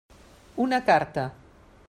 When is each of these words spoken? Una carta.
Una 0.63 0.81
carta. 0.87 1.27